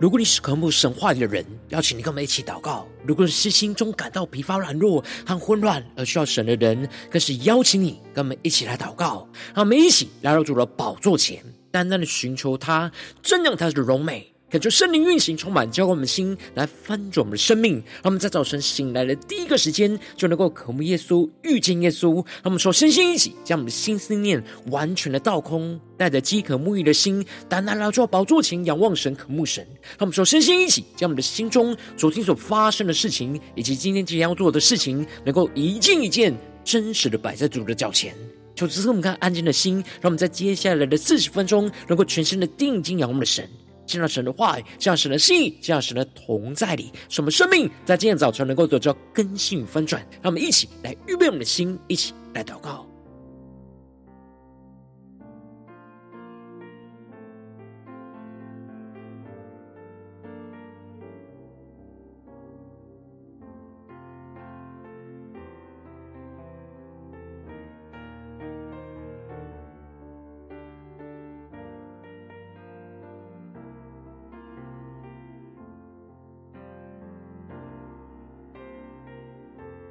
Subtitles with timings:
[0.00, 9.28] 如果你是渴慕神话语的人，邀请你跟我们一起祷告；如果你是心中感到疲乏软弱和混乱而需要神的人，更是邀请你跟我们一起来祷告。
[9.52, 12.92] 让我们一起来到主的宝座前，单单的寻求他，
[13.24, 14.32] 瞻仰他的荣美。
[14.50, 17.74] 感受圣灵运行，充满，浇灌我们的心，来翻转我们的生命。
[17.74, 22.14] 让我们在早晨醒来的第一个时间，就能够渴慕耶稣，遇见耶稣。
[22.14, 29.62] 让我们说，身心一起，将我们的心思念完全的倒空，带着饥渴沐浴的心，单单来到宝座前，仰望神，渴慕神。
[29.82, 38.14] 让我们说，身心一起，将我们的心中昨天所发生的事情，以及今天即将要做的事情，能够一件一件真实的摆在主的脚前。
[38.54, 43.46] 求主赐我们看安静的心，让我们在接下来的四十分钟，能够全身的定睛仰望我们的神。
[43.88, 50.00] 见到神的话语，见到神的心意，见到神的同在里，使我们生命在今天早晨能够得到更新与翻转。
[50.22, 52.87] 让我们一起来预备我们的心，一起来祷告。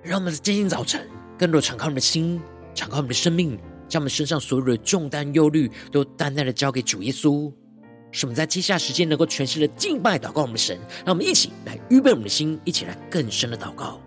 [0.07, 1.05] 让我们在今天早晨
[1.37, 2.41] 更多敞开我们的心，
[2.73, 7.51] 敞开我们的生命，将我们身上所有的重担、忧虑都淡淡的交给主耶稣，
[8.09, 10.79] 使我们在接下来时间能够全心的敬拜、祷告我们的神。
[11.05, 14.01] 让我们一起来预备我们的心，一起来更深的祷告。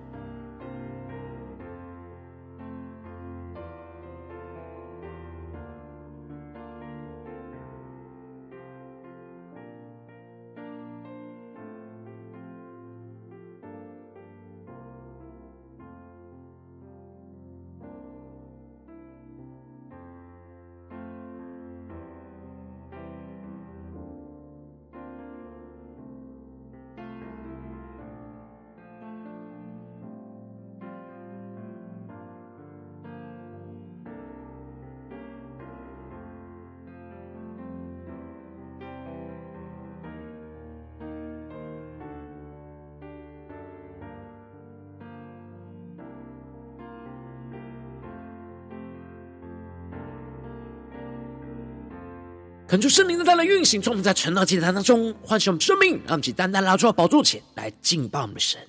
[52.80, 58.60] 求圣灵的大能运行，从我们在晨祷祭坛当中唤醒我们生命，让我们去单单拉出宝座前来敬拜我们的神。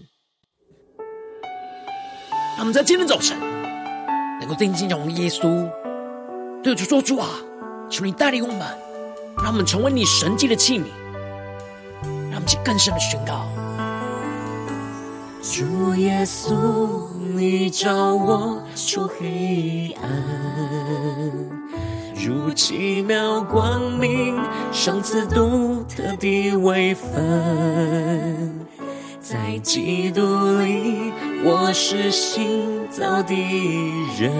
[2.57, 3.39] 让我们在今天早晨
[4.39, 5.69] 能够定睛仰望耶稣，
[6.61, 7.29] 对主说：“主啊，
[7.89, 8.59] 求你带领我们，
[9.37, 10.83] 让我们成为你神迹的器皿，
[12.03, 13.47] 让我们去更深的宣告。”
[15.41, 20.09] 主耶稣，你照我出黑暗。
[22.23, 24.37] 如奇妙光明，
[24.71, 28.59] 赏赐独特的位分，
[29.19, 30.21] 在基督
[30.59, 31.11] 里，
[31.43, 33.33] 我是新造的
[34.19, 34.31] 人。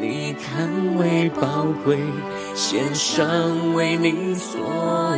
[0.00, 1.98] 你看为宝贵，
[2.54, 4.58] 献上为你所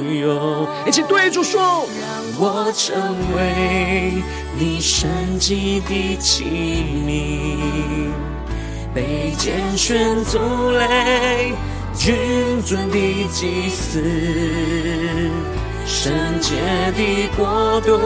[0.00, 0.66] 有。
[0.88, 2.96] 一起对主说，让我成
[3.36, 4.12] 为
[4.58, 6.44] 你神迹的器
[7.06, 8.10] 皿。
[8.94, 10.38] 被拣选族
[10.70, 11.52] 类，
[11.94, 12.14] 君
[12.62, 12.96] 尊的
[13.32, 14.00] 祭司，
[15.84, 16.54] 圣洁
[16.96, 17.98] 的国度，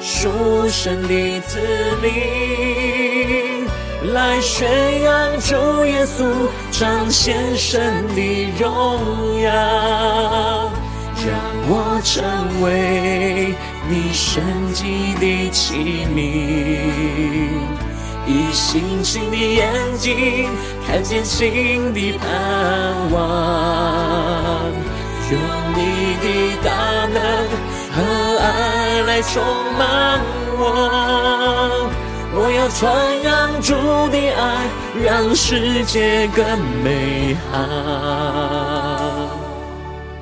[0.00, 0.30] 属
[0.70, 1.58] 神的子
[2.00, 3.66] 民，
[4.14, 6.24] 来宣扬主耶稣，
[6.70, 9.52] 彰显神的荣耀，
[11.26, 11.30] 让
[11.68, 13.54] 我成为
[13.86, 16.18] 你神迹的器皿。
[18.26, 20.48] 以星星的眼睛
[20.86, 23.18] 看见新的盼望，
[25.30, 25.38] 用
[25.74, 25.80] 你
[26.20, 26.26] 的
[26.62, 26.70] 大
[27.08, 27.18] 能
[27.92, 27.96] 和
[28.38, 29.42] 爱来充
[29.78, 29.80] 满
[30.58, 31.90] 我。
[32.32, 32.80] 我要传
[33.22, 33.74] 扬主
[34.10, 34.68] 的爱，
[35.04, 36.44] 让世界更
[36.84, 37.58] 美好。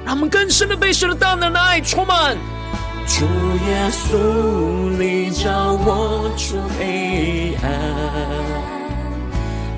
[0.06, 2.34] 让我们更深的被神的大能的爱充满。
[3.08, 4.16] 主耶稣，
[4.98, 7.72] 你照我出黑暗，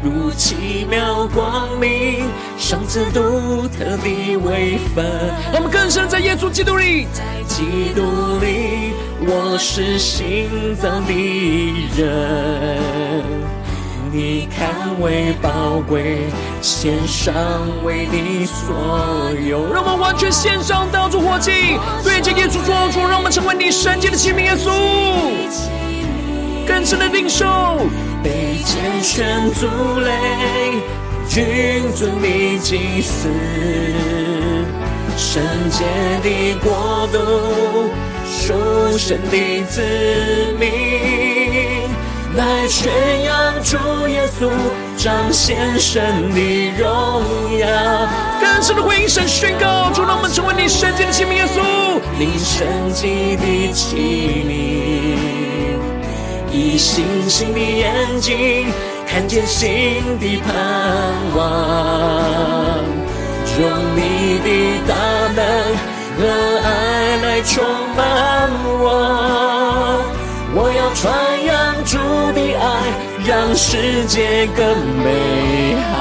[0.03, 2.25] 如奇妙光明，
[2.59, 5.07] 赏赐独特的位分。
[5.55, 8.03] 我们更深在耶稣基督里，在基督
[8.41, 11.13] 里，我是新造的
[11.97, 13.60] 人。
[14.13, 16.19] 你看为宝贵，
[16.61, 17.33] 献上
[17.85, 18.75] 为你所
[19.49, 19.73] 有。
[19.73, 21.53] 让我们完全献上，当作活祭，
[22.03, 24.41] 对着耶稣说出，让我们成为你圣洁的器皿。
[24.41, 24.69] 耶稣，
[26.67, 27.47] 更深的领受，
[28.21, 29.69] 被拣选族
[30.01, 30.11] 类，
[31.29, 33.29] 君尊你祭司，
[35.17, 35.41] 圣
[35.71, 35.85] 洁
[36.25, 37.91] 的国度，
[38.27, 39.81] 属神的子
[40.59, 40.69] 民，
[42.37, 42.93] 来宣
[43.25, 43.77] 扬主
[44.09, 44.49] 耶稣，
[44.97, 47.23] 彰显神的荣
[47.59, 47.67] 耀。
[48.41, 51.61] 更深的回应神宣告，主让我们成为你圣洁的器皿，耶稣，
[52.19, 53.97] 你圣洁的器
[54.47, 54.51] 皿，
[56.53, 58.69] 以星星的眼睛
[59.09, 60.53] 看见新的盼
[61.37, 61.41] 望。
[63.59, 64.49] 用你的
[64.87, 64.95] 大
[65.35, 65.41] 能
[66.17, 66.21] 和
[66.63, 66.69] 爱
[67.23, 67.53] 来充
[67.97, 67.99] 满
[68.79, 68.85] 我，
[70.55, 71.30] 我要传扬
[71.91, 72.87] 主的爱，
[73.27, 74.65] 让世界更
[75.03, 75.99] 美好。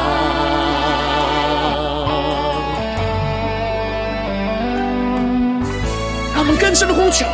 [6.35, 7.25] 让我们更深的呼求，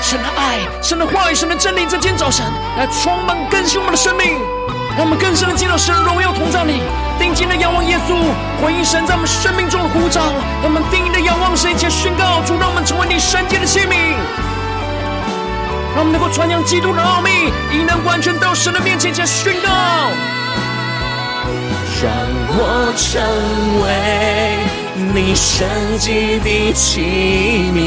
[0.00, 2.46] 神的爱、神的话语、神的真理，在今天早晨
[2.78, 4.38] 来充满更新我们的生命。
[4.96, 6.80] 让我们更深的进入神的荣耀同在里，
[7.18, 8.14] 定睛的仰望耶稣，
[8.62, 10.20] 回应神在我们生命中的呼召。
[10.62, 14.14] 让我们定睛的仰望神，一起宣告：主，让我们成为你圣洁的器皿。
[15.94, 17.30] 让我们能够传扬基督的奥秘，
[17.72, 19.68] 以能完全到神的面前，一起宣告：
[22.02, 22.10] 让
[22.52, 23.20] 我成
[23.82, 23.88] 为
[25.14, 25.66] 你圣
[25.98, 27.00] 洁的器
[27.74, 27.78] 皿，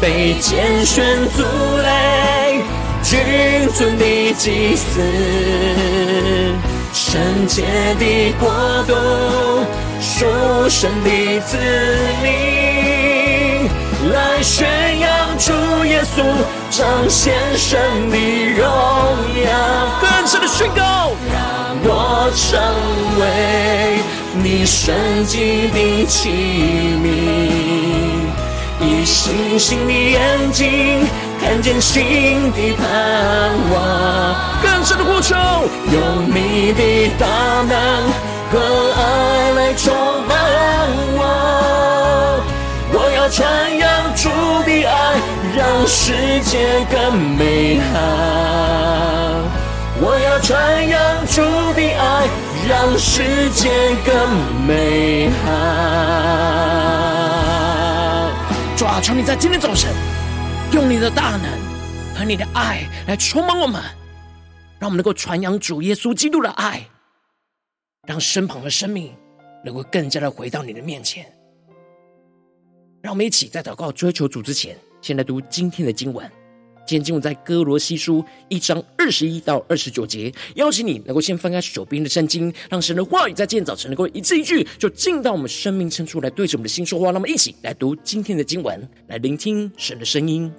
[0.00, 1.42] 被拣选族
[1.78, 2.62] 类。
[3.02, 3.18] 君
[3.74, 5.00] 尊的祭司，
[6.92, 7.62] 圣洁
[7.98, 8.48] 的国
[8.86, 8.94] 度，
[10.00, 10.24] 属
[10.68, 11.58] 神的子
[12.22, 12.30] 民，
[14.12, 15.52] 来宣扬主
[15.86, 16.22] 耶稣，
[16.70, 18.16] 彰显神的
[18.54, 18.64] 荣
[19.44, 19.50] 耀。
[20.00, 21.40] 更深的宣告，让
[21.84, 22.60] 我成
[23.18, 23.22] 为
[24.42, 24.94] 你圣
[25.24, 26.28] 洁的器
[27.02, 27.04] 皿，
[28.80, 31.06] 以星星的眼睛。
[31.40, 32.84] 看见新的盼
[33.72, 33.74] 望，
[34.62, 35.34] 更深的呼求，
[35.90, 37.26] 用你的大
[37.66, 37.74] 能
[38.52, 38.60] 和
[38.94, 39.92] 爱来充
[40.28, 40.30] 满
[41.18, 41.20] 我。
[43.34, 44.28] 传扬主
[44.64, 45.18] 的爱，
[45.56, 46.12] 让世
[46.42, 47.88] 界更美好。
[50.02, 51.40] 我要传扬主
[51.72, 52.28] 的爱，
[52.68, 54.12] 让世界更
[54.66, 55.48] 美好。
[58.76, 59.90] 主啊，求你在今天早晨。
[60.72, 61.48] 用你的大能
[62.14, 63.82] 和你的爱来充满我们，
[64.78, 66.86] 让我们能够传扬主耶稣基督的爱，
[68.06, 69.10] 让身旁的生命
[69.64, 71.24] 能够更加的回到你的面前。
[73.02, 76.24] 让我们一起在祷告追求主之前，先来读今天的经文。
[76.86, 80.32] 今天经文在哥罗西书一章二十一到二十九节。
[80.54, 87.10] 邀请你能够先翻开手边的圣经，让神的话语在今天早晨能够一字一句就进到我们生命深处来，对着我们的心说话。
[87.10, 90.52] 那么一起来读今天的经文，来聆听神的声音。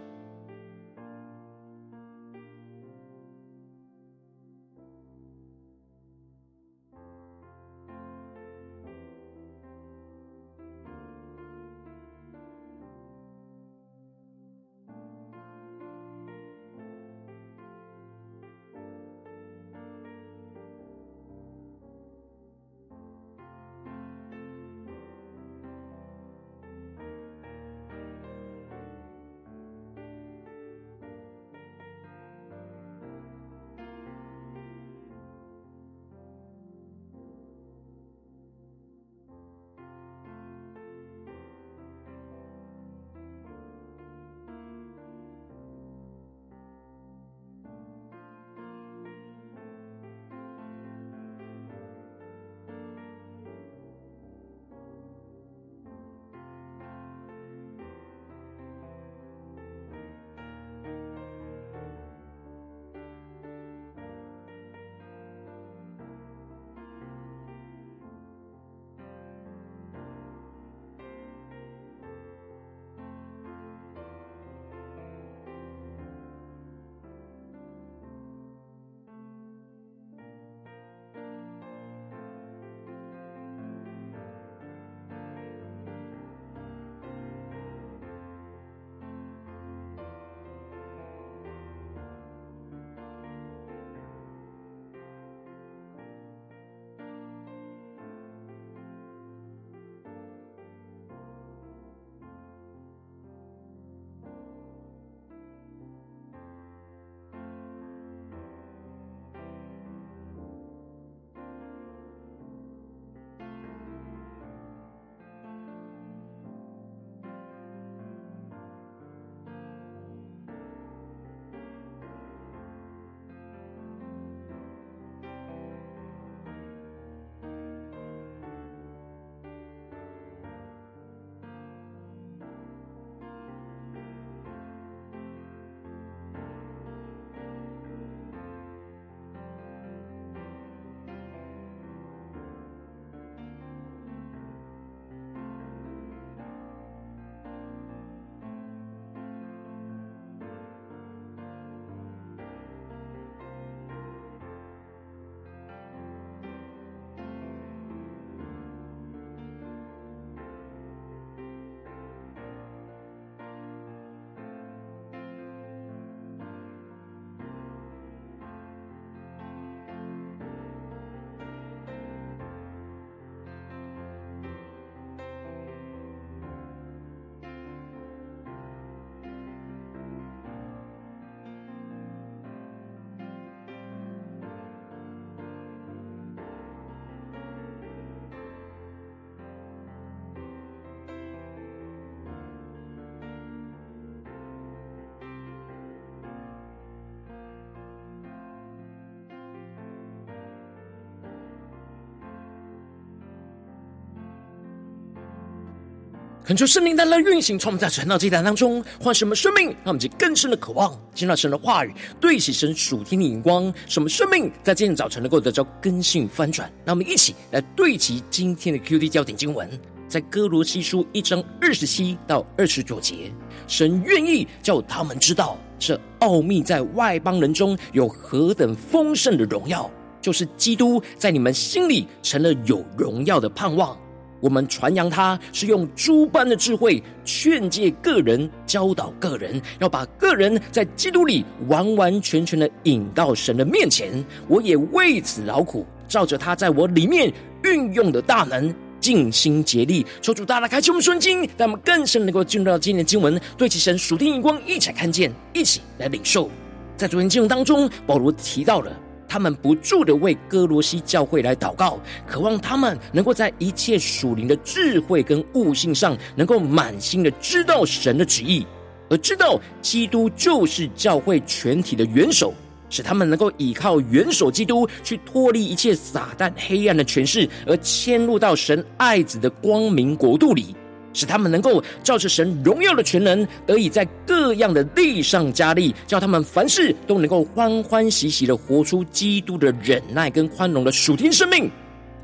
[206.46, 216.70] 恳求圣灵带来运行，从我们在传道祭坛当中换什么生命，让我们去更深的渴望见到神的话语，对齐神属天的眼光，什么生命在今天早晨能够得到更新翻转。
[216.84, 219.70] 让我们一起来对齐今天的 QD 焦点经文，
[220.10, 223.32] 在哥罗西书一章二十七到二十九节，
[223.66, 233.98] 神愿意叫他们知道这奥秘在外邦人中有何等丰盛的荣耀，就是基督在你们心里成了有荣耀的盼望。
[234.44, 244.12] 我们传扬他是用诸般的智慧劝诫个人，教导个人，要把个人在基督里完完全全的引到神的面前。
[244.50, 247.32] 我也为此劳苦，照着他在我里面
[247.64, 250.06] 运用的大能，尽心竭力。
[250.22, 256.52] 求主大大开启我们顺经，让我们更深能够进入到今天的经文，对齐神属天眼光，一起看见，一起来领受。
[256.98, 258.92] 在昨天经文当中，保罗提到了。
[259.28, 268.66] 他们不住的为歌罗西教会来祷告，渴望他们能够在一切属灵的智慧跟悟性上，能够满心的知道神的旨意，
[269.10, 272.54] 而知道基督就是教会全体的元首，
[272.90, 280.76] 使他们能够依靠元首基督去脱离一切撒旦黑暗的权势，而迁入到神爱子的光明国度里。
[281.14, 291.70] 使他们能够照着神荣耀的全能，得以在各样的力上加力，叫他们凡事都能够欢欢喜喜的活出基督的忍耐跟宽容的属天生命。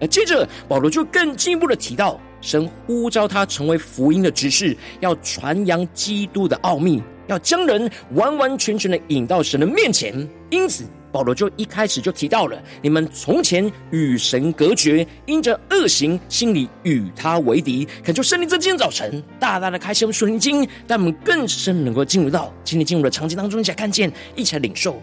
[0.01, 10.27] 而接着保罗就更进一步的提到，神呼召他成为福音的执事，要传扬基督的奥秘，要将人完完全全的引到神的面前。
[10.49, 10.83] 因此。
[11.11, 17.87] 保罗就一开始就提到了，你们从前与神隔绝，因着恶行，心里与他为敌。
[18.03, 25.01] 恳求圣灵在今天早晨大大的开启我们属灵经，让我们更深能够进入到今天进入的场景当中，一起来看见，一起来领受。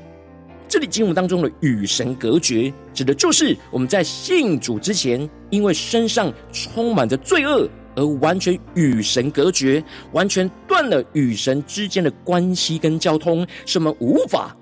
[0.69, 9.83] 这里经文当中的与神隔绝，指的就是我们在信主之前，因为身上充满着罪恶，而完全与神隔绝，
[10.13, 14.57] 完全断了与神之间的关系跟交通，使我们无法。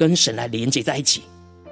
[0.00, 1.20] 跟神来连接在一起，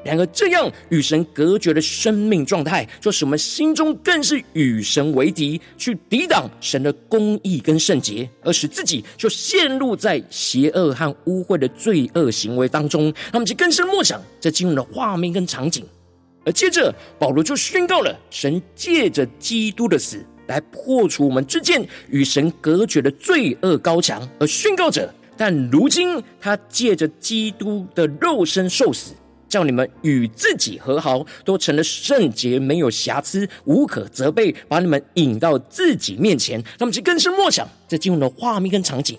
[0.04, 13.10] 然而这样与神隔绝的生命状态，就使我们心中更是与神为敌，去抵挡神的公义跟圣洁，而使自己就陷入在邪恶和污秽的罪恶行为当中。
[13.32, 15.82] 那么就更深默想这经文的画面跟场景，
[16.44, 25.14] 而接着保罗就宣告了神借着基督的死来破除我们之间与神隔绝的罪恶高墙，而宣告着。
[25.38, 29.14] 但如今，他借着基督的肉身受死，
[29.48, 36.62] 叫你们与自己和好，都成了圣洁，没有瑕疵，无可责备，把你们引到自己面前。
[36.78, 39.16] 那么，就更深默想这进入的画面跟场景。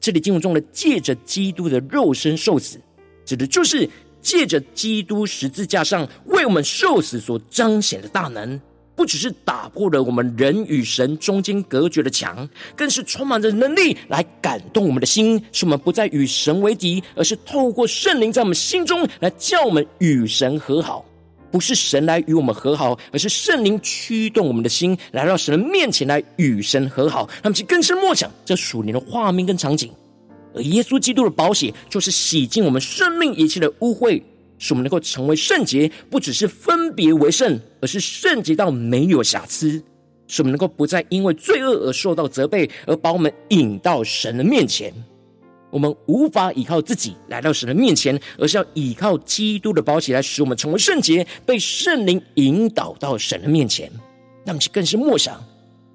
[0.00, 2.78] 这里进入中的借着基督的肉身受死，
[3.24, 3.88] 指的就是
[4.20, 8.60] 借着基督十字架上为我们受死所彰显的大能。
[8.96, 21.04] 不只是打破了我们人与神中间隔绝的墙，更是充满着能力来感动我们的心，使我们不再与神为敌，而是透过圣灵在我们心中来叫我们与神和好。
[21.52, 27.28] 不是神来与我们和好，而是圣灵驱动我们的心来到神的面前来与神和好。
[27.42, 29.90] 那么，其更深默想这属灵的画面跟场景，
[30.54, 34.20] 而耶稣基督的宝血就是洗净我们生命一切的污秽。
[34.58, 39.82] 使我们能够成为圣洁，不只是分别为圣，而是圣洁到没有瑕疵。
[40.28, 44.92] 使我们能够不再因为罪恶而受到责备，而把我们引到神的面前。
[45.70, 53.90] 我们无法依靠自己来到神的面前，而是要依靠基督的宝血来使我们成为圣洁，被圣灵引导到神的面前。
[54.44, 55.40] 那么，更是默想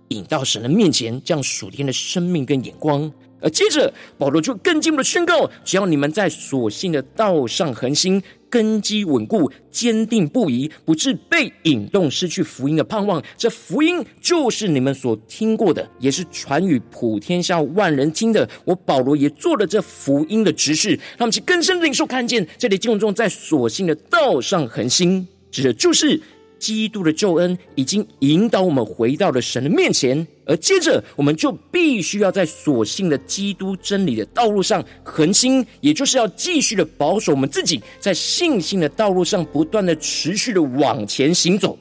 [0.10, 3.12] 引到神的面前，这样属天的生命跟眼光。
[3.42, 8.22] 而接着，保罗就更进一步的宣告：只要你们在所信的道上恒心。
[8.52, 13.24] 根基稳固，坚定不移，不致被引动，失去福音的盼望。
[13.38, 18.50] 这福音就是你们所听过的，也是传与普天下万人听的。
[18.66, 22.46] 我保罗也做了这福音的执事，让我们去更深的领受看见。
[22.58, 26.20] 这里经文中，在所信的道上恒心，指的就是。
[26.62, 41.76] 基督的救恩已经引导我们回到了神的面前，而接着我们就必须要在所信的基督真理的道路上恒心，也就是要继续的保守我们自己，在信心的道路上不断的持续的往前行走，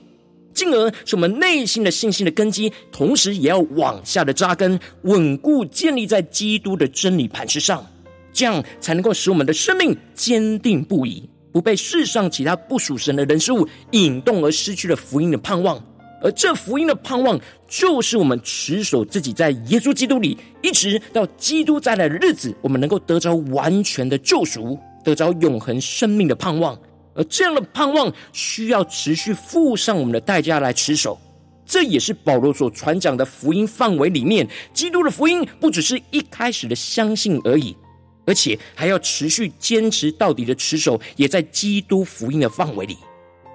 [0.55, 7.87] 进而使我们内心的信心的根基，同时也要往下的扎根，稳固建立在基督的真理磐石上，
[8.33, 11.29] 这样才能够使我们的生命坚定不移。
[11.53, 15.83] 不被世上其他不属神的人事物引动而失去了福音的盼望，
[16.23, 17.39] 而这福音的盼望，
[17.69, 26.79] 就是我们持守自己在耶稣基督里，一直到基督再来的日子，我们能够得着完全的救赎，得着永恒生命的盼望。
[27.15, 31.19] 而这样的盼望，需要持续付上我们的代价来持守。
[31.67, 37.77] 这也是保罗所传讲的福音范围里面，基督的福音不只是一开始的相信而已，
[38.31, 42.97] 而且还要持续坚持到底的持守，也在基督福音的范围里。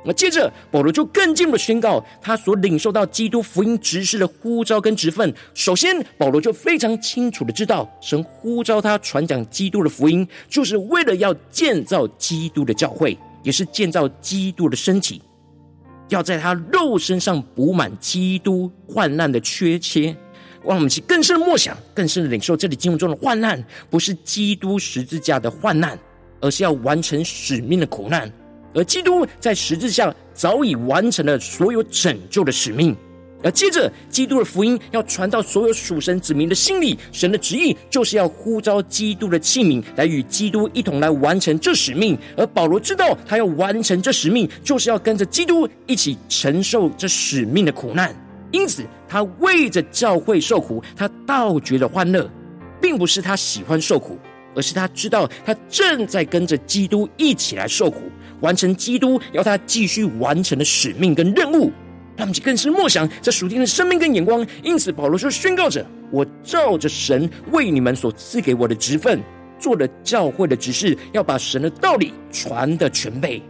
[0.04, 5.34] 那接着，保罗就更进一步宣告他所领受到基督福音执事的呼召跟职分。
[5.54, 15.22] 首先，保罗就非常清楚的知道，神呼召他传讲基督的福音，就是为了要建造基督的教会，也是建造基督的身体，
[16.10, 20.14] 要在他肉身上补满基督患难的缺缺。
[20.68, 25.98] 让我们去更深的默想，更深的领受这里经文中的患难，不是基督十字架的患难，
[26.42, 28.32] 而是要完成使命的苦难。
[28.74, 32.94] 而基督在十字架早已完成了所有拯救的使命，
[33.42, 42.18] 而接着基督的福音要传到所有属神子民的心里，神的旨意就是要呼召基督的器皿来与基督一同来完成这使命。
[42.36, 48.14] 而保罗知道他要完成这使命，就是要跟着基督一起承受这使命的苦难，
[48.56, 52.26] 因此他为着教会受苦，他倒觉得欢乐，
[52.82, 54.18] 并不是他喜欢受苦，
[54.56, 58.04] 而是他知道他正在跟着基督一起来受苦。
[58.40, 61.70] 完成基督要他继续完成的使命跟任务，
[62.16, 64.48] 让我们更是默想这属天的生命跟眼光。
[64.64, 69.22] 因此，保罗说：“宣告着，我照着神为你们所赐给我的职分，
[69.60, 73.42] 做了教会的执事，要把神的道理传得全备。”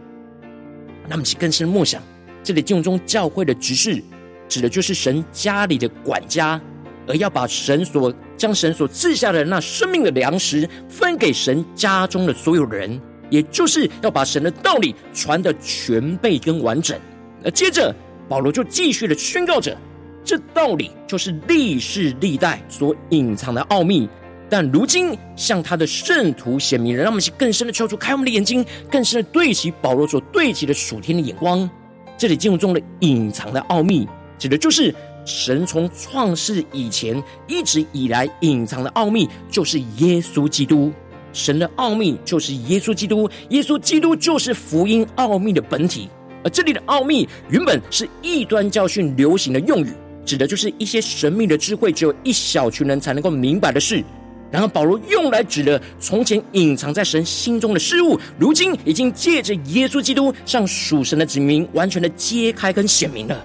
[1.08, 2.02] 让我们更深默想，
[2.42, 4.02] 这里经文中教会的执事，
[4.48, 6.60] 指的就是神家里的管家，
[7.06, 13.00] 而要把神所将神所赐下的那生命的粮食分给神家中的所有人。
[13.28, 16.96] 也就是要把神的道理传的全备跟完整。
[17.42, 17.92] 那接着
[18.28, 19.76] 保罗就继续的宣告着，
[20.24, 24.08] 这道理就是历世历代所隐藏的奥秘，
[24.48, 27.02] 但如今向他的圣徒显明了。
[27.02, 31.68] 让我们去更深的求主开我们的眼睛，更深的对齐保罗所对齐的属天的眼光。
[32.16, 34.06] 这里进入中的隐藏的奥秘，
[34.38, 34.94] 指的就是
[35.24, 40.92] 神从创世以前一直以来隐藏的奥秘，就是耶稣基督。
[41.32, 46.08] 神的奥秘就是耶稣基督，耶稣基督就是福音奥秘的本体。
[46.42, 49.92] 而这里的奥秘原本是异端教训流行的用语，
[50.24, 54.02] 指的就是一些神秘的智慧，只有一小群人才能够明白的事。
[54.48, 63.44] 然后保罗用来指的从前隐藏在神心中的事物，如今已经借着耶稣基督向属神的子民完全的揭开跟显明了。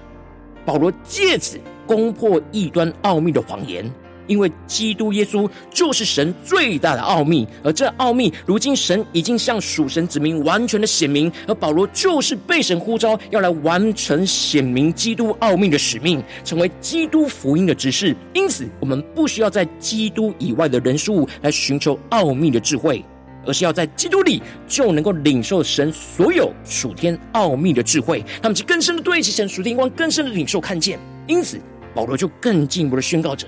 [0.64, 3.90] 保罗借此攻破异端奥秘的谎言。
[4.28, 18.16] 因为基督耶稣就是神最大的奥秘，而这奥秘如今神已经向属神子民完全的显明，而保罗就是被神呼召要来完成显明基督奥秘的使命，成为基督福音的指示。
[18.32, 23.04] 因此，我们不需要在基督以外的人事物来寻求奥秘的智慧，
[23.46, 30.98] 而是要在基督里就能够领受神所有属天奥秘的智慧，他们就更深的对齐神属天光，更深的领受看见。
[31.26, 31.58] 因此，
[31.94, 33.46] 保罗就更进一步的宣告着。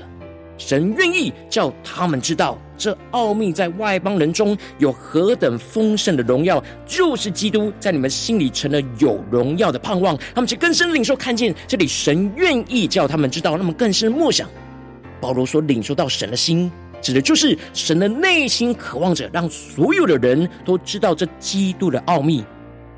[0.56, 10.16] 神愿意叫他们知道，这奥秘在外邦人中有何等丰盛的荣耀，就是基督在你们心里成了有荣耀的盼望。
[10.32, 14.48] 他们就更深领受看见，这里神愿意叫他们知道，那么更深的默想。
[15.20, 16.70] 保罗所领受到神的心，
[17.04, 22.42] 指的就是神的内心渴望着让所有的人都知道这基督的奥秘，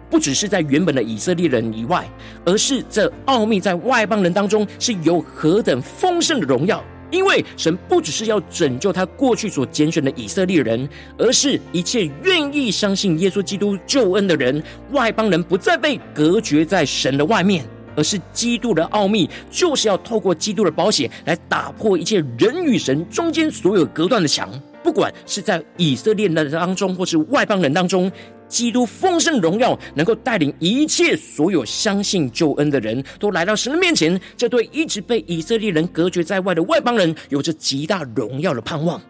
[0.08, 2.08] 不只是在原本的以色列人以外，
[2.44, 6.82] 而是这奥秘在外邦人当中是有何等丰盛的荣耀。
[7.08, 17.64] 因为神不只是要拯救他过去所拣选的以色列人，而是一切愿意相信耶稣基督救恩的人，外邦人不再被隔绝在神的外面，
[17.96, 24.50] 而是基督的奥秘，就是要透过基督的保险来打破一切人与神中间所有隔断的墙，
[24.84, 28.10] 不管是在以色列人当中，或是外邦人当中。
[28.48, 39.02] 基督丰盛荣耀能够带领一切所有相信救恩的人都来到神的面前，这对一直被以色列人隔绝在外的外邦人有着极大荣耀的盼望，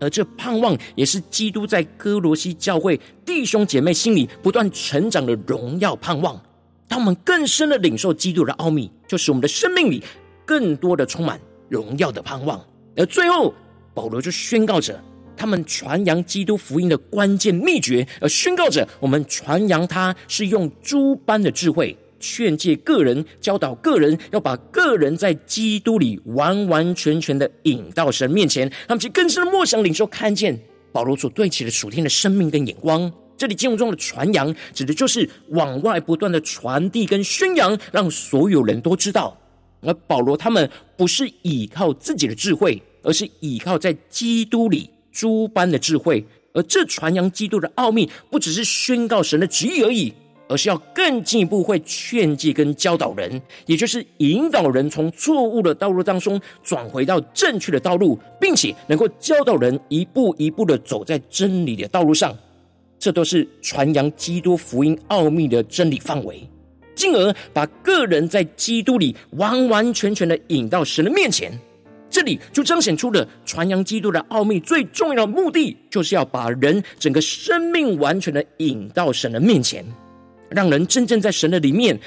[0.00, 6.40] 而这盼望也是基督在歌罗西教会弟兄姐妹心里不断成长的荣耀盼望。
[6.90, 10.02] 当我们更深的领受基督的奥秘，就使我们的生命里
[10.44, 12.60] 更多的充满荣耀的盼望。
[12.96, 13.54] 而最后，
[13.94, 15.00] 保罗就宣告着。
[15.36, 28.70] 他们传扬基督福音的关键秘诀，而宣告着我们传扬它是用诸般的智慧劝诫个人、教导个人，要把个人在基督里完完全全的引到神面前。
[28.86, 30.60] 他们其更深的默想领受看见
[30.92, 33.10] 保罗所对齐的属天的生命跟眼光。
[33.40, 39.34] 这里经文中的传扬，指的就是往外不断的传递跟宣扬，让所有人都知道。
[39.80, 44.90] 而保罗他们不是依靠自己的智慧，而是依靠在基督里。
[45.10, 46.22] 诸般的智慧，
[46.52, 50.12] 而这传扬基督的奥秘，不只是宣告神的旨意而已，
[50.46, 62.36] 而是要更进一步会劝诫跟教导人，也就是引导人从错误的道路当中转回到正确的道路，并且能够教导人一步一步的走在真理的道路上。
[63.00, 66.46] 这都是传扬基督福音奥秘的真理范围，
[66.94, 71.50] 进而把个人在基督里完完全全的引到神的面前。
[72.10, 79.82] 这里就彰显出了传扬基督的奥秘最重要的目的，就是要把人整个生命完全的引到神的面前，
[80.50, 81.98] 让人真正在神的里面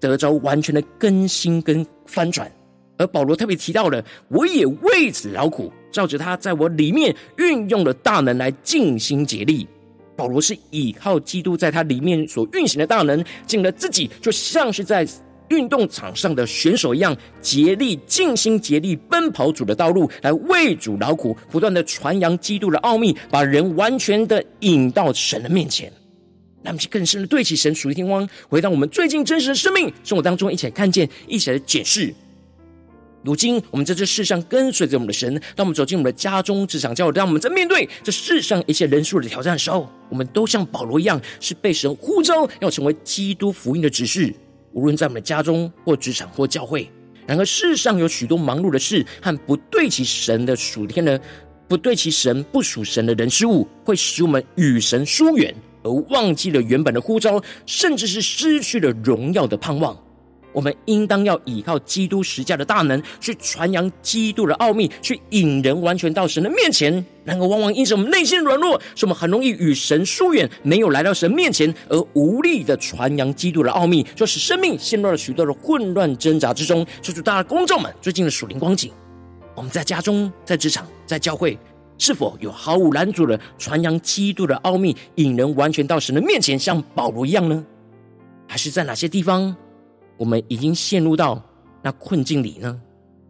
[0.00, 2.50] 得着完全的更新跟翻转。
[2.98, 9.68] 而保罗特别提到了，我也为此劳苦，照着他在我里面运用的大能来尽心竭力。
[10.16, 15.06] 保罗是倚靠基督在他里面所运行的大能，尽了自己就像是在。
[15.48, 25.92] 运动场上的选手一样，竭力、尽心竭力奔跑主的道路，来为主劳苦，不断的传扬基督的奥秘，把人完全的引到神的面前。
[26.62, 32.14] 那我们更深的对齐神属灵天光，回到我们最近真实的生命生活当中，一起来看见，一起来检视。
[33.22, 44.34] 如今我们在这世上跟随着我们的神，当我们走进我们的家中、职场、教会，当我们在面对这世上一切人数的挑战的时候，我们都像保罗一样，是被神呼召要成为基督福音的指示。
[44.72, 46.90] 无论在我们的家中或职场或教会，
[47.24, 51.20] 然而世上有许多忙碌的事和不对齐神的属天的、
[51.68, 55.54] 不对齐神不属神的人事物，会使我们与神疏远，
[55.84, 59.96] 而忘记了原本的呼召，甚至是失去了荣耀的盼望。
[60.52, 67.04] 我们应当要依靠基督十架的大能，去传扬基督的奥秘，去引人完全到神的面前。
[67.24, 76.84] 然而，往往因着我们内心软弱，使我们很容易与神疏远，没有来到神面前，而无力的传扬基督的奥秘，就使生命陷入了许多的混乱挣扎之中。
[77.00, 78.92] 求主大家光照们最近的属灵光景，
[79.54, 81.56] 我们在家中、在职场、在教会，
[81.96, 87.64] 是否有毫无拦阻的传扬基督的奥秘，引人完全到神的面前，像保罗一样呢？
[88.48, 89.54] 还是在哪些地方？
[90.16, 91.42] 我们已经陷入到
[91.82, 92.80] 那困境里呢，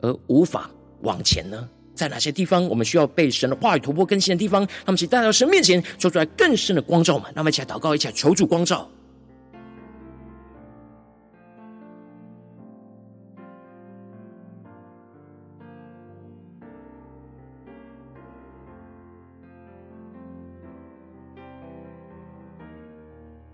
[0.01, 0.71] 而无法
[1.03, 1.69] 往前呢？
[1.95, 4.67] 在哪些地方我们需要被神的话语突破更新的地方？
[4.87, 7.31] 那么请带到神面前，说出来更深的光照们。
[7.35, 8.89] 那么一起来祷告，一起来求主光照。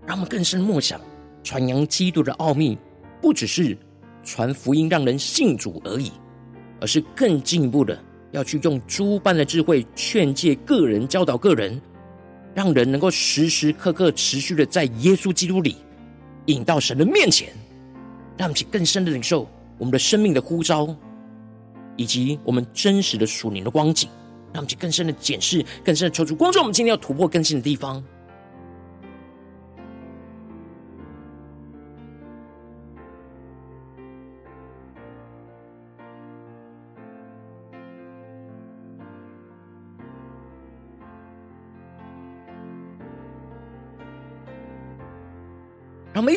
[0.06, 0.98] 让我们更深默想，
[1.42, 2.78] 传扬基督的奥秘。
[3.20, 3.76] 不只是
[4.22, 6.12] 传福音让人信主而已，
[6.80, 7.98] 而是更进一步的
[8.32, 11.80] 要去用诸般的智慧劝诫个人、教导个人，
[12.54, 15.76] 让人能够时时刻刻持续的在耶稣基督里
[16.46, 17.48] 引到神的面前，
[18.36, 20.94] 让我们去更深的领受我们的生命的呼召，
[21.96, 24.08] 以及我们真实的属灵的光景，
[24.52, 28.02] 让我们去更深的检视、更深的求主光照我们今天要突破更新的地方。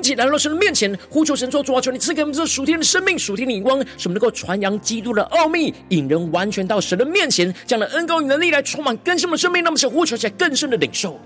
[0.01, 9.61] 一起来到神的面前，呼求神说：“主啊，求你赐给我们这属天的生命、属天的眼光，使我们能够传扬基督的奥秘，引人完全到神的面前，这样的恩膏与能力来充满更新的生命。
[9.61, 11.19] 让我们想呼求起来更深的领受，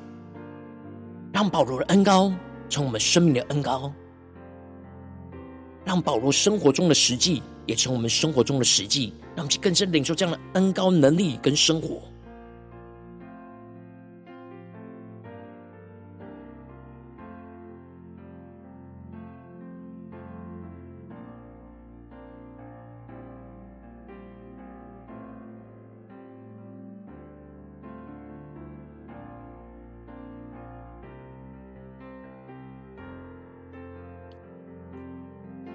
[1.32, 2.30] 让保罗的恩膏
[2.68, 3.90] 成我们生命的恩膏，
[5.86, 12.02] 让保罗生活中的实际也成我们生活中的实际，让我们去更深领受这样的恩膏能力跟生活。”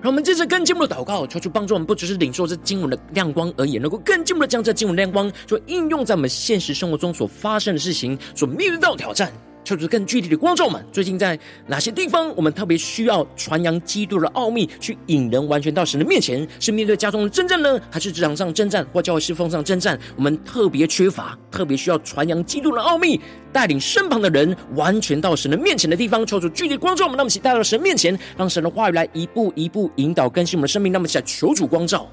[0.03, 9.31] 让我们接着更进一步的祷告，求主帮助我们，不只是领受这经文的亮光而已，能够更进一步的将这经文亮光，就应用在我们现实生活中所发生的事情，所面对到挑战。
[9.65, 16.47] 求主更具体的光照们，最近在哪些地方，我们特别需要传扬基督的奥秘，去引人完全到神的面前？
[16.59, 19.99] 是面对家中的征战呢，还是职场上征战，或教会侍奉上征战？
[20.17, 23.21] 我们特别缺乏，特别需要传扬基督的奥秘，
[23.53, 26.27] 带领身旁的人完全到神的面前的地方。
[26.27, 30.91] 求主具体的光照我们，那么一起带到神面前，让神的话语来一步一步引导更新我们的生命。
[30.93, 32.09] 那么一起来求主光照。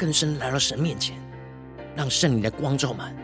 [0.00, 1.14] 更深来到神面前，
[1.94, 3.14] 让圣灵的光照满。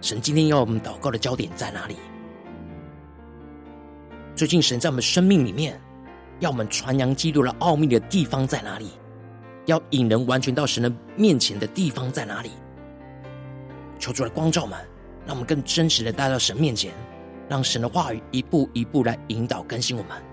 [0.00, 1.96] 神今天要我们祷告的焦点在哪里？
[4.34, 5.78] 最近神在我们生命里面
[6.40, 8.92] 要我们传扬基督的奥秘的地方在哪里？
[9.66, 12.52] 要引人完全到神的面前的地方在哪里？
[13.98, 14.78] 求主来光照们，
[15.26, 16.90] 让我们更真实的带到神面前，
[17.50, 20.31] 让神的话语一步一步来引导更新我们。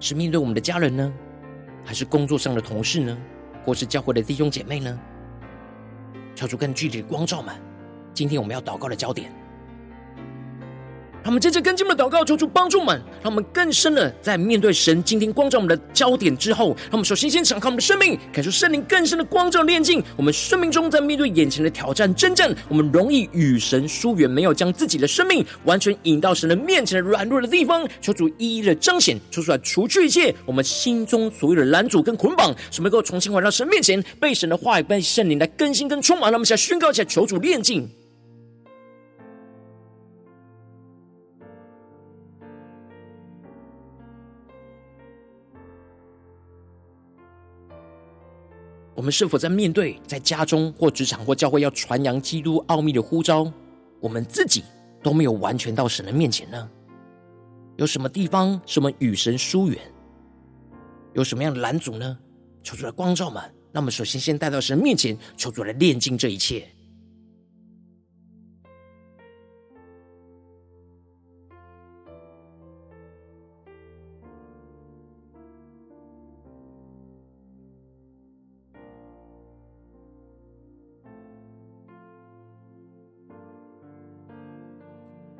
[0.00, 1.12] 是面对我们的家人呢，
[1.84, 3.16] 还是工作上的同事呢，
[3.64, 4.98] 或是教会的弟兄姐妹呢？
[6.34, 7.54] 跳出更具体的光照们，
[8.14, 9.30] 今天我们要祷告的焦点。
[11.22, 20.02] 他们接着跟进我们的祷告，求主帮助们，让我们更深的在面对神今天光照我们的焦点之后，让我们首先先敞开我们的生命，感受圣灵更深的光照炼净。
[20.16, 36.30] 我们生命中在面对眼前的挑战征战，我们容易与神疏远，没有将自己的生命完全引到神的面前的软弱的地方，求主一一的彰显，求出来除去一切我们心中所有的拦阻跟捆绑，使我们能够重新回到神面前，被神的话语、被圣灵来更新跟充满。
[36.30, 37.88] 让我们现在宣告起来，求主炼净。
[49.00, 53.50] 我们是否在面对在家中或职场或教会要传扬基督奥秘的呼召，
[53.98, 54.62] 我们自己
[55.02, 56.68] 都没有完全到神的面前呢？
[57.78, 59.78] 有什么地方是我们与神疏远？
[61.14, 62.18] 有什么样的拦阻呢？
[62.62, 66.68] 求主来光照们，那么首先先带到神面前，求主来炼净这一切。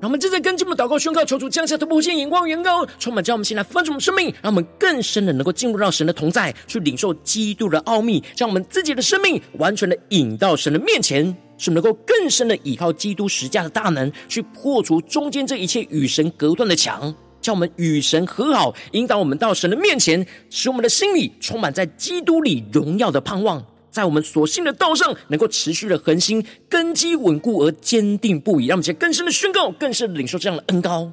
[0.01, 23.63] 让我们正在跟进我们祷告宣告，求主降下突破性眼光，远高充满，将我们先来翻转我们生命，让我们更深的能够进入到神的同在，去领受基督的奥秘，将我们自己的生命完全的引到神的面前，使能够更深的依靠基督十架的大能，去破除中间这一切与神隔断的墙，叫我们与神和好，引导我们到神的面前，使我们的心里充满在基督里荣耀的盼望。
[23.91, 28.67] 在我们所信的道上，能够持续的恒心，根基稳固而坚定不移。
[28.67, 31.13] 让我们先更深的宣告，更深的领受这样的恩膏。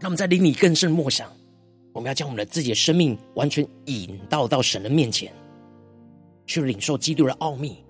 [0.00, 1.28] 让我们在灵里更深默想，
[1.92, 5.32] 我们要将我们的自己的生命完全引导到神的面前，
[6.46, 7.84] 去领受基督的奥秘，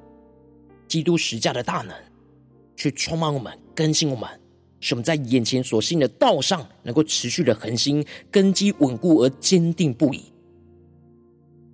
[0.89, 1.95] 基督十架的大能，
[2.77, 4.27] 去充满我们，更新我们。
[4.81, 10.23] 使我们在眼前所信的道上，能够持续的恒心，根基稳固而坚定不移。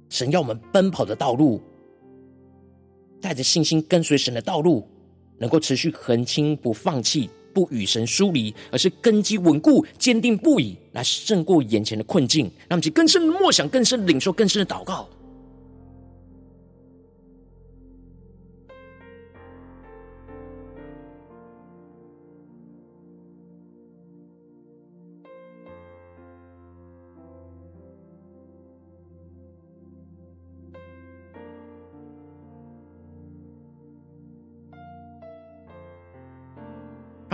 [0.08, 1.60] 神要我们奔跑的道路，
[3.20, 4.86] 带着信心跟随神的道路，
[5.38, 12.46] 能够持续恒心，不放弃，不与神疏离，而是根基稳固、坚定不移，来胜过眼前的困境。
[12.68, 15.08] 让我们去更深的默想，更深领受，更深的祷告。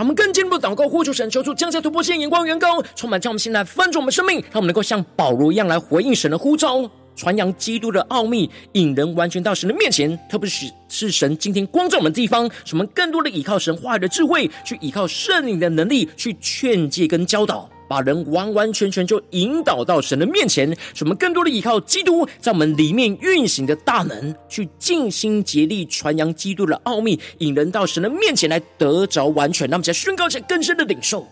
[0.01, 10.17] 我们更进一步祷告，呼求神，求主降下突破线眼光，远高充满，将我们心来翻转我们生命，让我们能够像保罗一样来回应神的呼召，传扬基督的奥秘，引人完全到神的面前。
[10.27, 17.69] 特别是是神今天光照我们的地方，使我们更多的依靠神话语的智慧，去依靠圣灵的能力，去劝诫跟教导。
[17.91, 29.69] 把人完完全全就引导到神的面前，使我们更多的依靠基督在我们里面运行的大能，去尽心竭力传扬基督的奥秘，引人到神的面前来得着完全。
[29.69, 31.27] 那么，在宣告前更深的领受，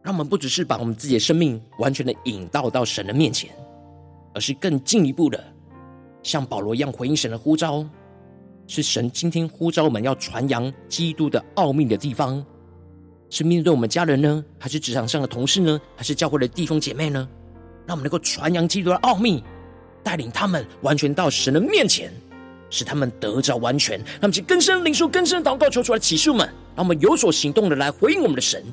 [0.00, 3.50] 让我们不只是把我们自己的生命完全的引导到神的面前，
[4.32, 5.42] 而是更进一步的，
[6.22, 7.84] 像保罗一样回应神的呼召。
[8.66, 12.44] 是神今天呼召我们要传扬基督的奥秘的地方，
[13.30, 17.28] 是面对我们家人呢，还是职场上的同事呢，还是教会的弟兄姐妹呢？
[17.86, 19.42] 让我们能够传扬基督的奥秘，
[20.02, 22.12] 带领他们完全到神的面前，
[22.68, 23.98] 使他们得着完全。
[23.98, 28.64] 让我们去更深领受、更深祷告，求出来启示我们，让我们有所行动的来回应我们的神。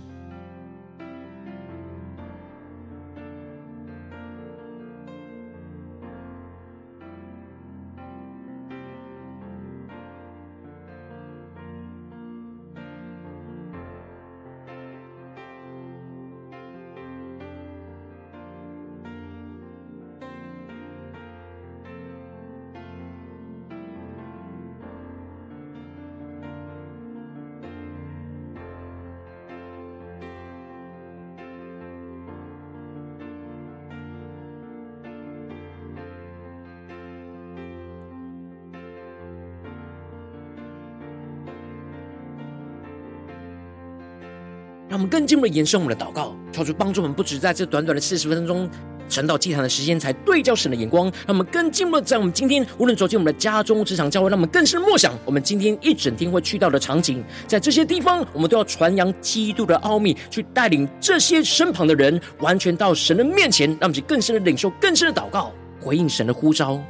[45.14, 48.68] 更进一步的延伸我们的祷告，求主帮助我们，不止在这短短的四十分钟
[49.08, 66.82] 晨祷祭坛的时间，才对焦神的眼光，让我们更进一步在我们今天无论走进我们的家中、职场、教会，让我们更深默想，我们今天一整天会去到的场景，在这些地方，我们都要传扬基督的奥秘，去带领这些身旁的人完全到神的面前，让我们更深的领受、更深的祷告，回应神的呼召。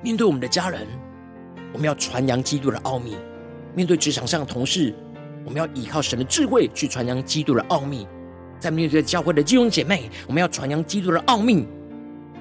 [0.00, 0.86] 面对我们的家人，
[1.74, 3.14] 我们要传扬基督的奥秘；
[3.74, 4.94] 面对职场上的同事，
[5.44, 8.06] 我们要依靠神的智慧去传扬基督的奥秘；
[8.60, 11.66] 在面对教会的弟兄姐妹，我们要传扬基督的奥秘，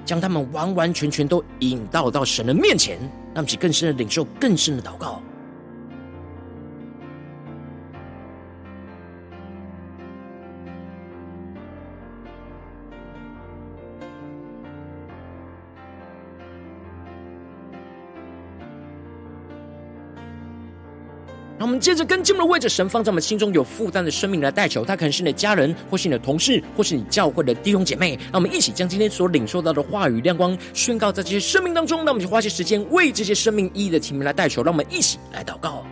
[0.06, 3.00] 将他们完完全全都引导到神的面前，
[3.34, 5.20] 让其更深的领受、更深的祷告。
[21.74, 28.16] 们接着跟进我们的位置，神放在我们心中有负担的生命来代求，他可能是你的家人，或是你的同事，或是你教会的弟兄姐妹。
[28.32, 32.06] 让我们一起将今天所领受到的话语亮光宣告在这些生命当中。
[32.06, 34.62] 那我们就花些时间为这些生命意义的题目来代求。
[34.62, 35.84] 让我们一起来祷告。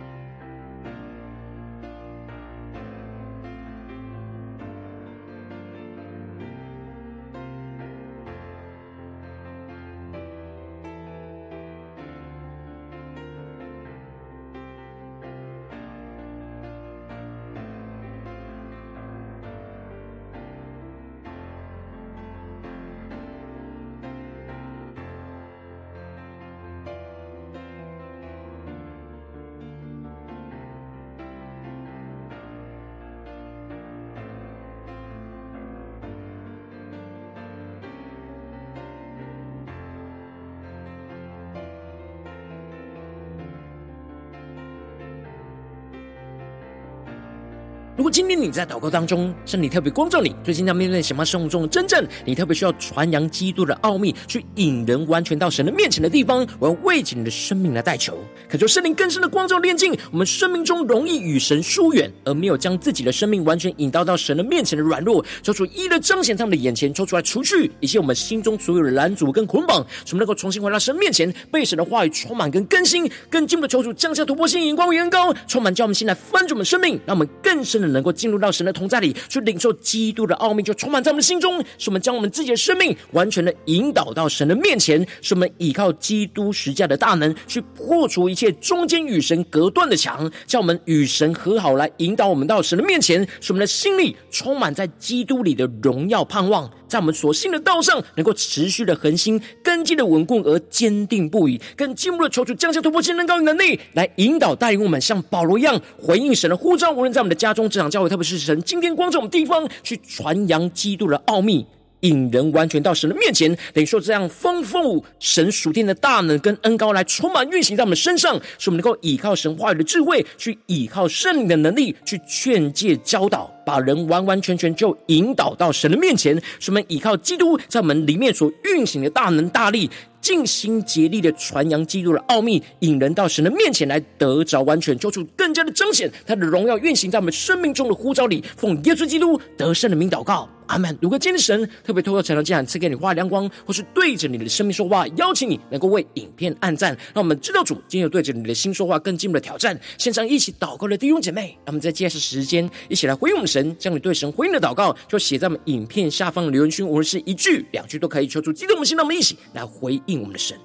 [47.94, 58.16] 如果今天你在祷告当中，圣灵特别光照你，最近在面对什么生活中的真正你特别需要传扬基督的奥秘，去引人完全到神的面前的地方，我要为着你的生命来代求，
[58.48, 96.70] 恳求圣灵更深的光照炼净我们生命中容易与神疏远，而没有将自己的生命完全引导到神的面前的软弱，求主一的彰显在我们的眼前，抽出来除去一切我们心中所有的拦阻跟捆绑，使我们能够重新回到神面前，被神的话语充满跟更新，更进一步的求主降下突破性眼光与恩膏，充满叫我们心来翻转我们生命，让我们更深能够进入到神的同在里，去领受基督的奥秘，就充满在我们心中，使我们将我们自己的生命完全的引导到神的面前，使我们依靠基督十架的大能，去破除一切中间与神隔断的墙，叫我们与神和好，来引导我们到神的面前，使我们的心里充满在基督里的荣耀盼望。
[96.92, 106.92] 在我们所信的道上，能够持续的恒心，根基的稳固而坚定不移，更进一步的求主降下突破性能高与能力，来引导带领我们，像保罗一样回应神的呼召。
[106.92, 111.64] 无论在我们的家中、职场、教会，特别是神今天光照我们地方，去传扬基督的奥秘。
[112.00, 126.40] 引人完全到神的面前，等于说这样丰富神属天的大能跟恩膏来充满运行在我们身上，使我们能够依靠神话语的智慧，去依靠圣灵的能力，去劝诫教导，把人完完全全就引导到神的面前。
[126.58, 129.90] 使我们依靠基督在我们里面所运行的大能大力，
[130.20, 138.42] 尽心竭力的传扬基督的奥秘，引人到神的面前来得着完全，求主更加的彰显他的荣耀运行在我们生命中的呼召里。
[138.56, 140.48] 奉耶稣基督得胜的名祷告。
[140.68, 140.96] 阿门。
[141.02, 149.78] 如果今天神特别透过晨祷祭坛赐给你话语亮光，或是对着你的生命说话，邀请你能够为影片按赞，让我们知道主今天有对着你的心说话，更进一步的挑战。
[149.98, 160.56] 线上一起祷告的弟兄姐妹，让我们在接下来时间一起来回应我们神，将你对神回应的祷告就写在我们影片下方的留言区，无论是一句两句都可以，求主激动我们心，让我们一起来回应我们的神。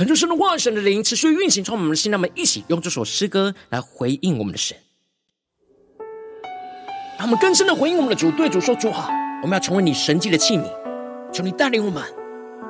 [0.00, 4.74] 恳求神的话语、神的灵持续运行，从我们的心，让我们一起用这首诗歌来回应我们的神，
[7.18, 9.10] 让我们更深的回应我们的主，对主说：“主啊，
[9.42, 10.64] 我们要成为你神迹的器皿，
[11.30, 12.02] 求你带领我们，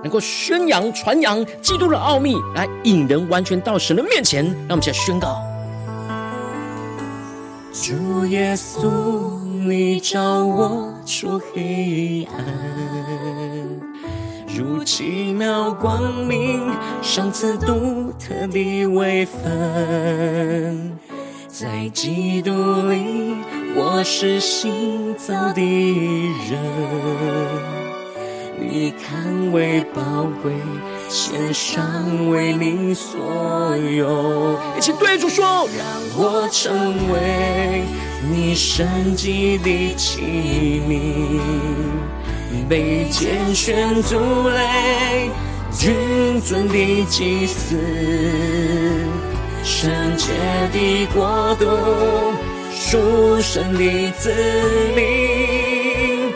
[0.03, 5.41] 能够宣扬、传扬基督的奥秘，来引人完全到神的面前。”让我们一起来宣告：
[7.73, 9.39] 主耶稣。
[9.63, 12.45] 你照我出黑暗，
[14.61, 16.61] 如奇妙光明，
[17.01, 20.99] 赏赐独特的微分，
[21.49, 22.51] 在基督
[22.91, 23.37] 里
[23.75, 26.59] 我是新造的人。
[28.61, 30.53] 你看为宝贵，
[31.09, 33.19] 献上为你所
[33.79, 34.59] 有。
[34.77, 35.87] 一起对主说，让
[36.19, 36.71] 我成
[37.11, 37.83] 为
[38.31, 41.01] 你圣洁的器皿，
[42.69, 45.31] 被拣选族类，
[45.73, 47.77] 君尊的祭司，
[49.65, 50.33] 圣洁
[50.73, 51.67] 的国度，
[52.75, 54.33] 属神的子
[54.97, 56.31] 民。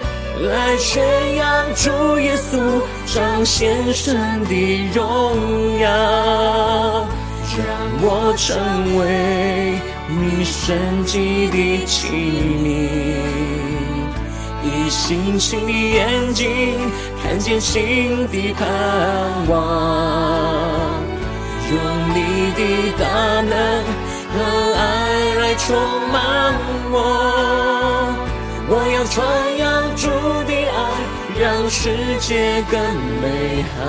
[0.47, 1.03] 来宣
[1.37, 2.59] 扬主耶稣
[3.07, 5.89] 彰显神的荣耀，
[7.57, 7.65] 让
[8.03, 9.03] 我成为
[10.11, 12.09] 你圣洁的器
[12.63, 12.67] 皿，
[14.89, 16.77] 星星的眼睛
[17.23, 18.67] 看见新的盼
[19.49, 19.55] 望，
[21.71, 21.77] 用
[22.15, 22.61] 你的
[22.99, 23.05] 大
[23.43, 23.53] 能
[24.33, 24.35] 和
[24.75, 24.81] 爱
[25.41, 25.77] 来充
[26.13, 26.15] 满
[26.91, 26.95] 我，
[28.69, 29.17] 我要传
[29.59, 30.09] 扬主。
[31.37, 32.81] 让世界更
[33.21, 33.83] 美好。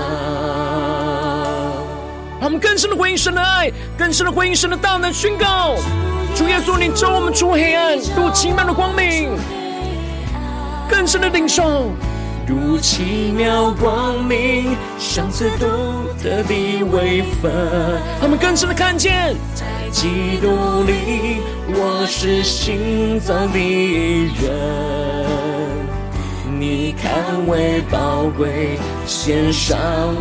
[2.40, 5.76] 让我们更深的回应神的爱，更深的回应神的大能宣告：
[6.36, 9.38] 主耶稣，你照我们出黑暗，入奇妙的光明。
[10.90, 11.92] 更深的领受，
[12.48, 15.66] 如奇妙光明，像刺独
[16.22, 17.52] 特的微分。
[18.20, 23.60] 让我们更深的看见，在基督里，我是新造的
[24.42, 24.86] 人。
[26.58, 29.78] 你看为宝贵，献上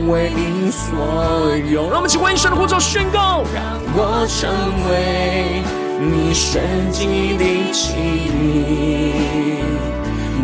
[0.09, 1.85] 为你所有。
[1.89, 4.51] 让我们起欢迎神的呼召宣告，让我成
[4.91, 5.63] 为
[6.01, 6.61] 你圣
[6.91, 7.07] 洁
[7.39, 7.95] 的器
[8.35, 8.43] 皿，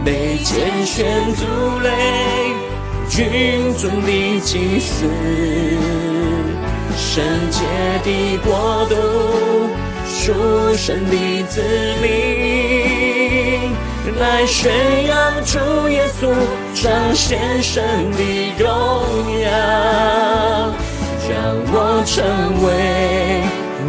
[0.04, 1.44] 被拣选族
[1.82, 1.90] 类，
[3.08, 5.06] 君尊的祭司，
[6.96, 7.60] 圣洁
[8.04, 8.94] 的国度，
[10.06, 10.32] 属
[10.76, 11.62] 神的子
[12.02, 12.08] 民。
[14.18, 14.70] 来宣
[15.06, 16.28] 扬主耶稣
[16.74, 17.82] 彰显神
[18.12, 18.68] 的荣
[19.40, 19.48] 耀，
[21.26, 21.32] 让
[21.72, 21.74] 我
[22.04, 22.12] 成
[22.66, 22.68] 为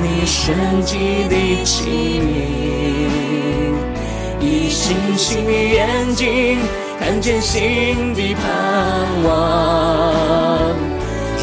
[0.01, 1.35] 你圣洁的
[1.65, 3.70] 器皿，
[4.41, 6.59] 以星星的眼睛
[6.99, 8.43] 看见新的盼
[9.23, 9.29] 望，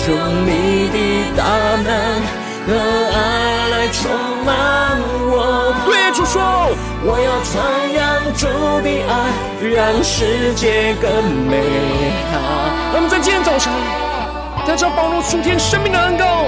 [0.09, 0.11] 用
[0.45, 0.97] 你的
[1.37, 1.43] 大
[1.85, 1.89] 能
[2.67, 2.69] 和
[3.15, 3.17] 爱
[3.69, 4.11] 来充
[4.45, 4.49] 满
[5.31, 5.73] 我。
[5.87, 6.43] 对主说，
[7.05, 7.55] 我要传
[7.95, 8.19] 扬。
[8.39, 9.11] 主的爱
[9.69, 11.11] 让世界更
[11.49, 11.57] 美
[12.31, 12.35] 好。
[12.93, 13.73] 让我们在今天早晨，
[14.65, 16.45] 得着保罗属天生命的恩膏，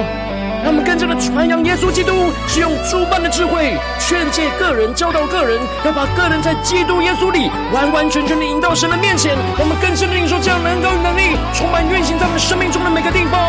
[0.63, 2.13] 让我们更加的传扬耶稣基督，
[2.47, 9.35] 是用诸般的智慧劝诫个人、教导个人，要把个人在基督耶稣里完完全全的引到神的面前。
[9.59, 13.41] 我们更深的领受这样的恩膏与能力，充满运行在我们生命中的每个地方。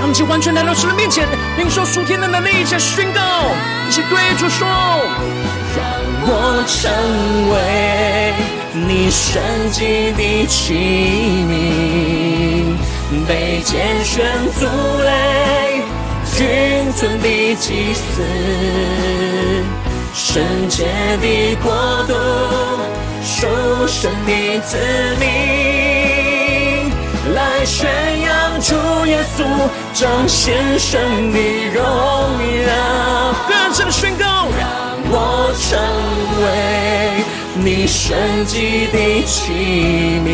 [0.00, 1.28] 让我们一起完全来到神的面前，
[1.58, 3.20] 领受属天的能力，一起宣告，
[3.86, 4.66] 一起对主说：
[5.74, 5.80] 让
[6.24, 6.30] 我
[6.66, 6.80] 成
[7.52, 7.54] 为
[8.74, 10.74] 你圣洁的器
[11.48, 11.50] 皿，
[13.26, 13.30] 被
[13.64, 14.24] 拣选
[14.58, 14.66] 族
[15.02, 15.82] 类，
[16.34, 18.22] 君尊的祭司，
[20.14, 20.84] 圣洁
[21.20, 21.72] 的国
[22.06, 22.12] 度，
[23.22, 23.46] 属
[23.86, 24.76] 神的子
[25.18, 25.22] 民，
[27.34, 27.88] 来宣
[28.20, 28.74] 扬主
[29.06, 29.44] 耶稣。
[29.94, 31.38] 彰显神的
[31.72, 34.24] 荣耀，更深的宣告，
[35.14, 35.68] 我成
[36.42, 36.44] 为
[37.54, 38.96] 你神迹的
[39.26, 39.52] 器
[40.24, 40.26] 皿，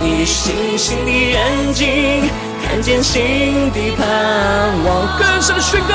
[0.00, 2.30] 以星星的眼睛
[2.64, 4.04] 看见新的盼
[4.84, 5.18] 望。
[5.18, 5.92] 更深宣告，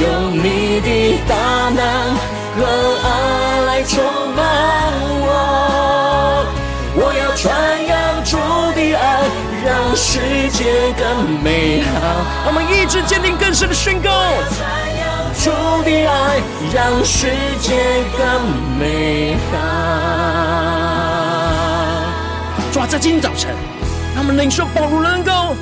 [0.00, 1.34] 用你的大
[1.74, 1.82] 能
[2.56, 2.58] 和
[3.02, 3.06] 爱
[3.66, 4.00] 来充
[4.36, 4.87] 满
[10.92, 11.90] 更美好。
[12.46, 14.10] 我们一直坚定更深的宣告：
[14.56, 15.50] 传扬主
[15.84, 16.40] 的爱，
[16.74, 17.26] 让世
[17.60, 18.22] 界更
[18.78, 19.56] 美好。
[22.72, 23.54] 抓，在今天早晨，
[24.14, 25.54] 让我们领受保罗的恩膏，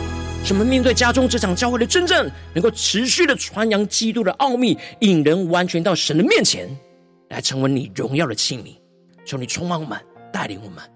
[0.45, 6.69] 使我们面对家中这场教会的真正，能够持续的传扬基督的奥秘，引人完全到神的面前，
[7.31, 8.75] 来成为你荣耀的器皿。
[9.25, 9.99] 求你充满我们，
[10.33, 10.96] 带领我们。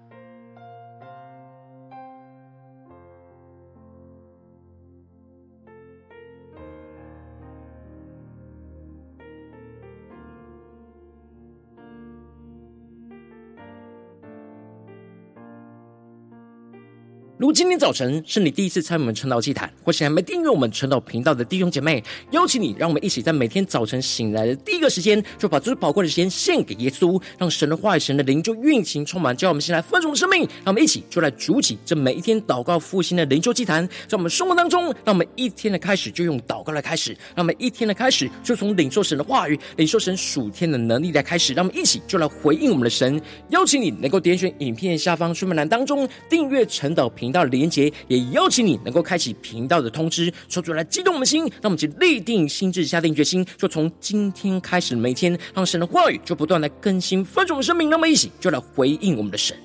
[17.41, 30.41] 如今天早晨是你第一次参与我们晨祷祭坛，或是还没订阅我们晨祷频道的弟兄姐妹，邀请你，让我们一起在每天早晨醒来的第一个时间，就把最宝贵的时间献给耶稣，让神的话语、神的灵就运行充满，叫我们先来丰盛的生命。
[30.63, 43.19] 让我们一起就来主起这每一天祷告复兴的灵修祭坛，在我们生活当中，让我们一天的开始就用祷告来开始，让我们一天的开始就从领受神的话语、领受神属天的能力来开始，让我们一起就来回应我们的神。
[43.49, 59.55] 邀请你能够点选影片下方说明栏当中订阅晨祷频道的连接，也邀请你能够开启频道的通知，说出来激动我们的心，让我们去立定心智，下定决心，就从今天开始每天，让神的话语就不断来更新翻转我们生命，那么一起就来回应我们的神。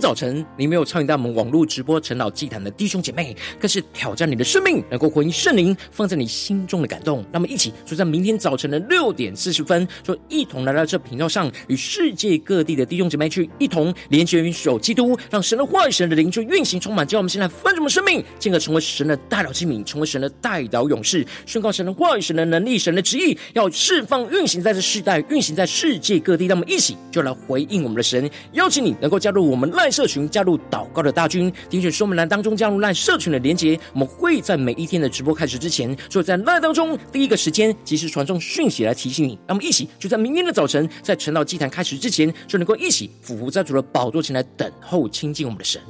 [0.00, 7.24] 早晨你没有参与到我们网络直播陈老祭坛的弟兄姐妹，更是挑战你的生命，能够回应圣灵放在你心中的感动。
[7.32, 17.06] 那么，一起就在明天早晨的六点四十分，就一同来到这频道上，与世界各地的弟兄姐妹去一同连接于守基督，让神的话语、神的灵就运行充满。
[17.06, 26.46] 叫我们现在分什么生命，进而成为神的代祷器皿，成为神的代祷勇士，宣告神的话语、神的能力、神的旨意，要释放运行在这世代，运行在世界各地。
[26.46, 29.48] 那么，一起就来回应我们的神，邀请你能够加入。
[29.48, 33.78] 我们赖社群加入祷告的大军，点选说明栏当中加入赖社群的连结。
[33.92, 39.38] 我们会在每一天的直播开始之前，就在赖当中第一个时间及时传送讯息来提醒你。
[39.46, 45.80] 让我们一起就在明天的早晨，在晨祷祭坛开始之前，就能够一起俯伏在主的宝座前来等候亲近我们的神。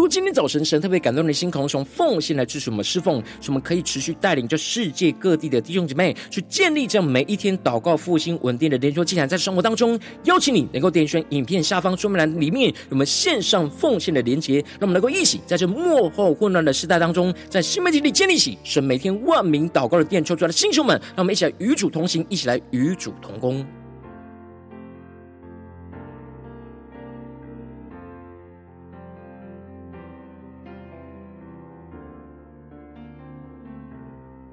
[0.00, 23.66] 如今天早晨神特别感动你的心，可能从奉献来支持我们侍奉，使我们可以持续带领着世界各地的弟兄姐妹去建立这样每一天祷告复兴稳定的连结祭坛，在生活当中邀请你能够点选影片下方说明栏里面我们线上奉献的连结，让我们能够一起在这幕后混乱的时代当中，在新媒体里建立起神每天万名祷告的殿，求主的星球们，让我们一起来与主同行，一起来与主同工。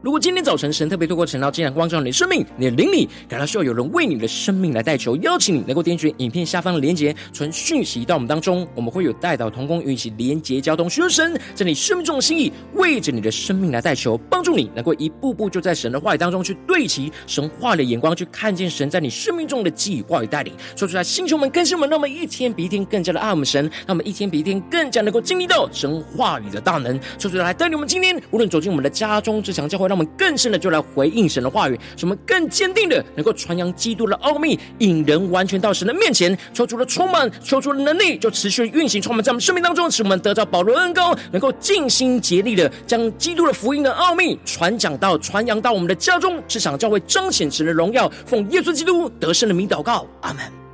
[0.08, 20.54] 如果今天早晨神特别透过晨祷祭坛光照你的生命，你的灵里感到需要有人为你的生命来代求，邀请你能够点选影片下方的连结，传讯息到我们当中，我们会有代祷同工与一起连结交通，寻求神在你生命中的心意，为着你的生命来代求，帮助你能够一步步就在神的话语当中去对齐神话的眼光，去看见神在你生命中的计划与带领。
[20.74, 26.98] 说出来，星球们、更新们，让我们一天比一天更加的爱我们神，让我们一天比一天更加能够经历到神话语的大能。
[27.20, 36.38] 说出来，带领我们今天无论走进我们的家中、职场、教会，让我们更深的就来回应神的话语，使我们更坚定的能够传扬基督的奥秘，引人完全到神的面前。
[36.54, 48.08] 求主的充满，求主的能力就持续运行充满在我们生命当中，使我们得到保罗恩膏，能够尽心竭力的将基督的福音的奥秘传讲到、传扬到我们的家中、职场、教会，彰显神的荣耀。
[48.28, 50.67] 奉耶稣基督得胜的名祷告，阿门。